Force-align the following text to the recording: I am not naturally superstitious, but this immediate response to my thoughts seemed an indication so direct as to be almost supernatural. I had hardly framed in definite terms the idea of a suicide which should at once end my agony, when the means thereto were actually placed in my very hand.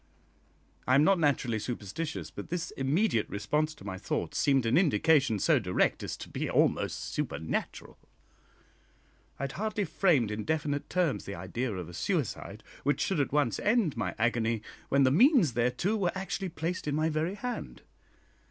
I 0.87 0.95
am 0.95 1.03
not 1.03 1.19
naturally 1.19 1.59
superstitious, 1.59 2.31
but 2.31 2.49
this 2.49 2.71
immediate 2.71 3.29
response 3.29 3.75
to 3.75 3.85
my 3.85 3.99
thoughts 3.99 4.39
seemed 4.39 4.65
an 4.65 4.75
indication 4.75 5.37
so 5.37 5.59
direct 5.59 6.01
as 6.01 6.17
to 6.17 6.27
be 6.27 6.49
almost 6.49 7.13
supernatural. 7.13 7.99
I 9.39 9.43
had 9.43 9.51
hardly 9.51 9.85
framed 9.85 10.31
in 10.31 10.43
definite 10.43 10.89
terms 10.89 11.25
the 11.25 11.35
idea 11.35 11.71
of 11.75 11.87
a 11.87 11.93
suicide 11.93 12.63
which 12.81 12.99
should 12.99 13.19
at 13.19 13.31
once 13.31 13.59
end 13.59 13.95
my 13.95 14.15
agony, 14.17 14.63
when 14.89 15.03
the 15.03 15.11
means 15.11 15.51
thereto 15.53 15.95
were 15.95 16.11
actually 16.15 16.49
placed 16.49 16.87
in 16.87 16.95
my 16.95 17.07
very 17.09 17.35
hand. 17.35 17.83